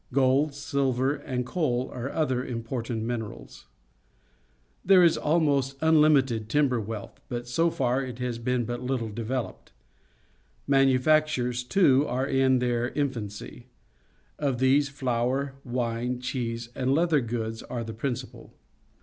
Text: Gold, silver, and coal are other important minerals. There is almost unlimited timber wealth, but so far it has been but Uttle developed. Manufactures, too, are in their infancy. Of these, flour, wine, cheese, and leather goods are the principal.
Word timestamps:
Gold, 0.11 0.55
silver, 0.55 1.13
and 1.13 1.45
coal 1.45 1.87
are 1.93 2.09
other 2.11 2.43
important 2.43 3.03
minerals. 3.03 3.67
There 4.83 5.03
is 5.03 5.15
almost 5.15 5.77
unlimited 5.79 6.49
timber 6.49 6.81
wealth, 6.81 7.21
but 7.29 7.47
so 7.47 7.69
far 7.69 8.03
it 8.03 8.17
has 8.17 8.39
been 8.39 8.65
but 8.65 8.79
Uttle 8.79 9.13
developed. 9.13 9.73
Manufactures, 10.65 11.63
too, 11.63 12.07
are 12.07 12.25
in 12.25 12.57
their 12.57 12.89
infancy. 12.89 13.67
Of 14.39 14.57
these, 14.57 14.89
flour, 14.89 15.53
wine, 15.63 16.19
cheese, 16.19 16.69
and 16.73 16.95
leather 16.95 17.21
goods 17.21 17.61
are 17.61 17.83
the 17.83 17.93
principal. 17.93 18.55